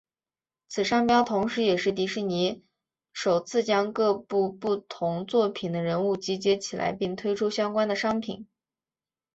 [0.67, 2.63] 此商标同时也是迪士尼
[3.13, 8.47] 首次将各部不同作品的人物集结起来并推出相关的商品。